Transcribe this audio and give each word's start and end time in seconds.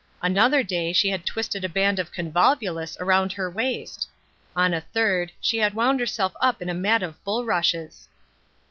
Another 0.23 0.63
day 0.63 0.93
she 0.93 1.09
had 1.09 1.27
twisted 1.27 1.63
a 1.63 1.69
band 1.69 1.99
of 1.99 2.11
convolvulus 2.11 2.97
around 2.99 3.33
her 3.33 3.51
waist. 3.51 4.09
On 4.55 4.73
a 4.73 4.81
third 4.81 5.31
she 5.39 5.59
had 5.59 5.75
wound 5.75 5.99
herself 5.99 6.33
up 6.41 6.59
in 6.59 6.69
a 6.69 6.73
mat 6.73 7.03
of 7.03 7.23
bulrushes. 7.23 8.07